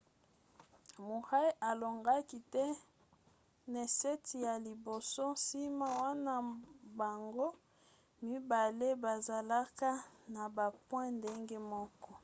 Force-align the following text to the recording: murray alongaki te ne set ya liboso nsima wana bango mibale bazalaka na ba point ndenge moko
murray 1.05 1.51
alongaki 1.69 2.37
te 2.53 2.65
ne 3.71 3.83
set 3.97 4.23
ya 4.45 4.53
liboso 4.65 5.23
nsima 5.37 5.87
wana 6.01 6.33
bango 6.99 7.47
mibale 8.25 8.87
bazalaka 9.03 9.89
na 10.33 10.43
ba 10.55 10.65
point 10.89 11.13
ndenge 11.17 11.57
moko 11.71 12.11